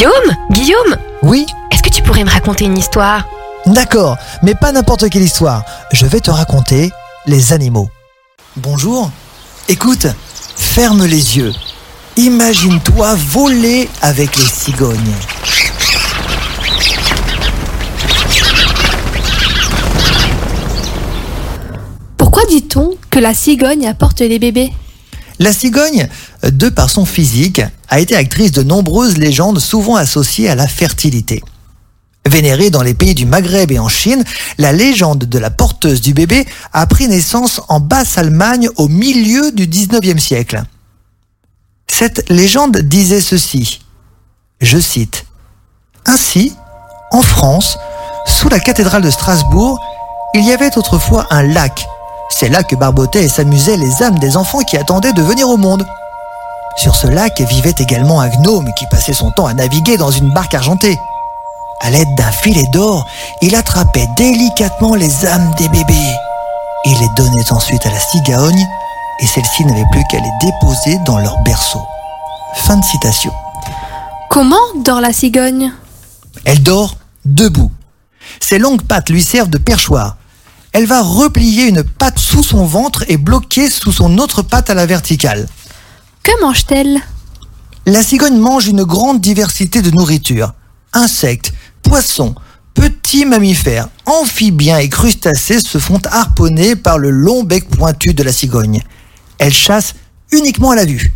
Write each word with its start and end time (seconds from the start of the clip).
Guillaume 0.00 0.34
Guillaume 0.50 0.96
Oui 1.22 1.44
Est-ce 1.70 1.82
que 1.82 1.90
tu 1.90 2.02
pourrais 2.02 2.24
me 2.24 2.30
raconter 2.30 2.64
une 2.64 2.78
histoire? 2.78 3.28
D'accord, 3.66 4.16
mais 4.42 4.54
pas 4.54 4.72
n'importe 4.72 5.10
quelle 5.10 5.20
histoire. 5.20 5.62
Je 5.92 6.06
vais 6.06 6.20
te 6.20 6.30
raconter 6.30 6.90
les 7.26 7.52
animaux. 7.52 7.90
Bonjour. 8.56 9.10
Écoute, 9.68 10.06
ferme 10.56 11.04
les 11.04 11.36
yeux. 11.36 11.52
Imagine-toi 12.16 13.14
voler 13.14 13.90
avec 14.00 14.38
les 14.38 14.46
cigognes. 14.46 14.96
Pourquoi 22.16 22.46
dit-on 22.46 22.96
que 23.10 23.18
la 23.18 23.34
cigogne 23.34 23.86
apporte 23.86 24.20
les 24.20 24.38
bébés? 24.38 24.72
La 25.40 25.54
cigogne, 25.54 26.06
de 26.42 26.68
par 26.68 26.90
son 26.90 27.06
physique, 27.06 27.62
a 27.88 27.98
été 27.98 28.14
actrice 28.14 28.52
de 28.52 28.62
nombreuses 28.62 29.16
légendes 29.16 29.58
souvent 29.58 29.96
associées 29.96 30.50
à 30.50 30.54
la 30.54 30.68
fertilité. 30.68 31.42
Vénérée 32.28 32.68
dans 32.68 32.82
les 32.82 32.92
pays 32.92 33.14
du 33.14 33.24
Maghreb 33.24 33.72
et 33.72 33.78
en 33.78 33.88
Chine, 33.88 34.22
la 34.58 34.72
légende 34.72 35.24
de 35.24 35.38
la 35.38 35.48
porteuse 35.48 36.02
du 36.02 36.12
bébé 36.12 36.46
a 36.74 36.86
pris 36.86 37.08
naissance 37.08 37.62
en 37.68 37.80
Basse-Allemagne 37.80 38.68
au 38.76 38.88
milieu 38.88 39.50
du 39.50 39.66
19e 39.66 40.18
siècle. 40.18 40.62
Cette 41.86 42.28
légende 42.28 42.76
disait 42.76 43.22
ceci, 43.22 43.80
je 44.60 44.78
cite, 44.78 45.24
Ainsi, 46.04 46.52
en 47.12 47.22
France, 47.22 47.78
sous 48.26 48.50
la 48.50 48.60
cathédrale 48.60 49.02
de 49.02 49.10
Strasbourg, 49.10 49.80
il 50.34 50.44
y 50.44 50.52
avait 50.52 50.76
autrefois 50.76 51.26
un 51.30 51.42
lac. 51.42 51.86
C'est 52.30 52.48
là 52.48 52.62
que 52.62 52.76
barbotaient 52.76 53.24
et 53.24 53.28
s'amusaient 53.28 53.76
les 53.76 54.02
âmes 54.02 54.18
des 54.18 54.36
enfants 54.36 54.60
qui 54.60 54.76
attendaient 54.76 55.12
de 55.12 55.22
venir 55.22 55.48
au 55.48 55.56
monde. 55.56 55.84
Sur 56.76 56.96
ce 56.96 57.06
lac 57.06 57.40
vivait 57.40 57.74
également 57.78 58.20
un 58.20 58.28
gnome 58.28 58.70
qui 58.78 58.86
passait 58.86 59.12
son 59.12 59.30
temps 59.32 59.46
à 59.46 59.54
naviguer 59.54 59.96
dans 59.96 60.10
une 60.10 60.32
barque 60.32 60.54
argentée. 60.54 60.98
À 61.80 61.90
l'aide 61.90 62.14
d'un 62.14 62.30
filet 62.30 62.66
d'or, 62.72 63.06
il 63.42 63.54
attrapait 63.54 64.08
délicatement 64.16 64.94
les 64.94 65.26
âmes 65.26 65.52
des 65.58 65.68
bébés. 65.68 66.14
Il 66.84 66.98
les 66.98 67.08
donnait 67.16 67.52
ensuite 67.52 67.84
à 67.84 67.90
la 67.90 67.98
cigogne 67.98 68.66
et 69.20 69.26
celle-ci 69.26 69.64
n'avait 69.64 69.84
plus 69.90 70.04
qu'à 70.10 70.18
les 70.18 70.32
déposer 70.40 70.98
dans 71.04 71.18
leur 71.18 71.38
berceau. 71.42 71.82
Fin 72.54 72.76
de 72.76 72.84
citation. 72.84 73.32
Comment 74.30 74.56
dort 74.84 75.00
la 75.00 75.12
cigogne? 75.12 75.72
Elle 76.44 76.62
dort 76.62 76.96
debout. 77.24 77.70
Ses 78.40 78.58
longues 78.58 78.82
pattes 78.82 79.10
lui 79.10 79.22
servent 79.22 79.50
de 79.50 79.58
perchoir. 79.58 80.16
Elle 80.72 80.86
va 80.86 81.02
replier 81.02 81.64
une 81.64 81.82
patte 81.82 82.18
sous 82.18 82.44
son 82.44 82.64
ventre 82.64 83.04
et 83.08 83.16
bloquer 83.16 83.68
sous 83.68 83.90
son 83.90 84.18
autre 84.18 84.42
patte 84.42 84.70
à 84.70 84.74
la 84.74 84.86
verticale. 84.86 85.48
Que 86.22 86.40
mange-t-elle? 86.40 87.00
La 87.86 88.02
cigogne 88.02 88.38
mange 88.38 88.68
une 88.68 88.84
grande 88.84 89.20
diversité 89.20 89.82
de 89.82 89.90
nourriture. 89.90 90.52
Insectes, 90.92 91.52
poissons, 91.82 92.34
petits 92.74 93.24
mammifères, 93.24 93.88
amphibiens 94.06 94.78
et 94.78 94.88
crustacés 94.88 95.60
se 95.60 95.78
font 95.78 96.00
harponner 96.10 96.76
par 96.76 96.98
le 96.98 97.10
long 97.10 97.42
bec 97.42 97.68
pointu 97.68 98.14
de 98.14 98.22
la 98.22 98.32
cigogne. 98.32 98.82
Elle 99.38 99.52
chasse 99.52 99.94
uniquement 100.30 100.70
à 100.70 100.76
la 100.76 100.84
vue. 100.84 101.12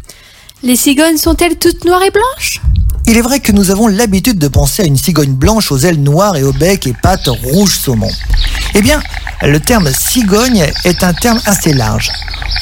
Les 0.65 0.77
cigognes 0.77 1.19
sont-elles 1.19 1.59
toutes 1.59 1.85
noires 1.85 2.03
et 2.03 2.11
blanches? 2.11 2.61
Il 3.07 3.19
est 3.19 3.23
vrai 3.23 3.39
que 3.39 3.53
nous 3.53 3.71
avons 3.71 3.87
l'habitude 3.87 4.39
de 4.39 4.49
penser 4.49 4.83
à 4.83 4.87
une 4.87 4.97
cigogne 4.97 5.35
blanche 5.35 5.71
aux 5.71 5.79
ailes 5.79 6.03
noires 6.03 6.37
et 6.37 6.43
au 6.43 6.53
bec 6.53 6.87
et 6.87 6.95
pattes 7.03 7.29
rouges 7.29 7.79
saumon. 7.79 8.11
Eh 8.75 8.81
bien, 8.81 9.03
le 9.47 9.61
terme 9.61 9.91
cigogne 9.92 10.67
est 10.84 11.05
un 11.05 11.12
terme 11.12 11.41
assez 11.47 11.73
large. 11.73 12.11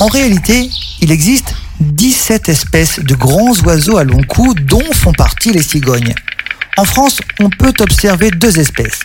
En 0.00 0.06
réalité, 0.06 0.68
il 1.00 1.10
existe 1.10 1.54
17 1.80 2.48
espèces 2.48 2.98
de 3.00 3.14
grands 3.14 3.54
oiseaux 3.64 3.98
à 3.98 4.04
long 4.04 4.22
cou 4.22 4.54
dont 4.54 4.92
font 4.92 5.12
partie 5.12 5.52
les 5.52 5.62
cigognes. 5.62 6.14
En 6.76 6.84
France, 6.84 7.20
on 7.40 7.50
peut 7.50 7.72
observer 7.80 8.30
deux 8.30 8.58
espèces. 8.58 9.00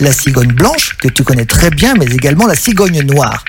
La 0.00 0.12
cigogne 0.12 0.52
blanche, 0.52 0.96
que 0.98 1.08
tu 1.08 1.24
connais 1.24 1.46
très 1.46 1.70
bien, 1.70 1.94
mais 1.94 2.06
également 2.06 2.46
la 2.46 2.54
cigogne 2.54 3.02
noire. 3.02 3.44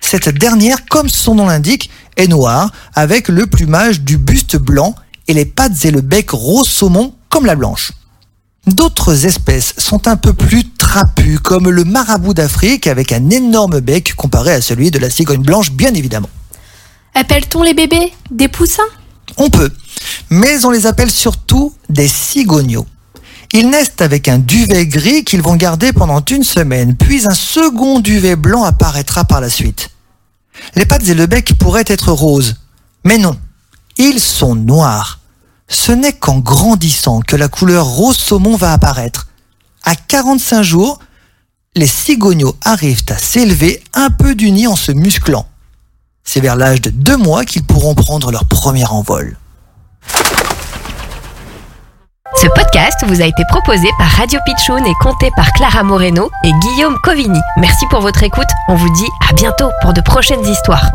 Cette 0.00 0.28
dernière, 0.28 0.84
comme 0.86 1.08
son 1.08 1.36
nom 1.36 1.46
l'indique, 1.46 1.90
est 2.16 2.28
noire, 2.28 2.70
avec 2.94 3.28
le 3.28 3.46
plumage 3.46 4.00
du 4.00 4.18
buste 4.18 4.56
blanc 4.56 4.94
et 5.28 5.34
les 5.34 5.46
pattes 5.46 5.84
et 5.84 5.90
le 5.90 6.00
bec 6.00 6.30
rose 6.30 6.68
saumon 6.68 7.14
comme 7.28 7.46
la 7.46 7.56
blanche. 7.56 7.92
D'autres 8.66 9.26
espèces 9.26 9.74
sont 9.78 10.08
un 10.08 10.16
peu 10.16 10.32
plus 10.32 10.64
comme 11.46 11.70
le 11.70 11.84
marabout 11.84 12.34
d'Afrique 12.34 12.88
avec 12.88 13.12
un 13.12 13.30
énorme 13.30 13.80
bec 13.80 14.14
comparé 14.14 14.52
à 14.52 14.60
celui 14.60 14.90
de 14.90 14.98
la 14.98 15.10
cigogne 15.10 15.42
blanche, 15.42 15.70
bien 15.70 15.94
évidemment. 15.94 16.28
Appelle-t-on 17.14 17.62
les 17.62 17.72
bébés 17.72 18.12
des 18.30 18.48
poussins? 18.48 18.82
On 19.36 19.48
peut, 19.48 19.70
mais 20.28 20.64
on 20.64 20.70
les 20.70 20.86
appelle 20.86 21.10
surtout 21.10 21.72
des 21.88 22.08
cigognos. 22.08 22.86
Ils 23.52 23.70
naissent 23.70 24.00
avec 24.00 24.26
un 24.26 24.38
duvet 24.38 24.86
gris 24.86 25.24
qu'ils 25.24 25.40
vont 25.40 25.56
garder 25.56 25.92
pendant 25.92 26.20
une 26.24 26.42
semaine, 26.42 26.96
puis 26.96 27.26
un 27.26 27.34
second 27.34 28.00
duvet 28.00 28.34
blanc 28.34 28.64
apparaîtra 28.64 29.24
par 29.24 29.40
la 29.40 29.48
suite. 29.48 29.90
Les 30.74 30.84
pattes 30.84 31.08
et 31.08 31.14
le 31.14 31.26
bec 31.26 31.54
pourraient 31.58 31.84
être 31.86 32.12
roses, 32.12 32.56
mais 33.04 33.18
non, 33.18 33.38
ils 33.98 34.20
sont 34.20 34.54
noirs. 34.56 35.20
Ce 35.68 35.92
n'est 35.92 36.12
qu'en 36.12 36.38
grandissant 36.38 37.20
que 37.20 37.36
la 37.36 37.48
couleur 37.48 37.86
rose 37.86 38.16
saumon 38.16 38.56
va 38.56 38.72
apparaître. 38.72 39.28
À 39.86 39.94
45 39.94 40.62
jours, 40.62 40.98
les 41.76 41.86
cigognos 41.86 42.56
arrivent 42.64 43.04
à 43.08 43.16
s'élever 43.16 43.82
un 43.94 44.10
peu 44.10 44.34
du 44.34 44.50
nid 44.50 44.66
en 44.66 44.74
se 44.74 44.90
musclant. 44.90 45.46
C'est 46.24 46.40
vers 46.40 46.56
l'âge 46.56 46.80
de 46.80 46.90
deux 46.90 47.16
mois 47.16 47.44
qu'ils 47.44 47.64
pourront 47.64 47.94
prendre 47.94 48.32
leur 48.32 48.46
premier 48.46 48.84
envol. 48.84 49.36
Ce 52.34 52.48
podcast 52.48 53.04
vous 53.06 53.22
a 53.22 53.26
été 53.26 53.44
proposé 53.48 53.88
par 53.96 54.08
Radio 54.08 54.40
Pitchoun 54.44 54.84
et 54.84 54.94
compté 55.00 55.30
par 55.36 55.52
Clara 55.52 55.84
Moreno 55.84 56.30
et 56.42 56.50
Guillaume 56.52 56.98
Covini. 57.04 57.40
Merci 57.56 57.86
pour 57.88 58.00
votre 58.00 58.24
écoute. 58.24 58.48
On 58.68 58.74
vous 58.74 58.92
dit 58.92 59.08
à 59.30 59.32
bientôt 59.34 59.70
pour 59.82 59.92
de 59.94 60.00
prochaines 60.00 60.44
histoires. 60.44 60.90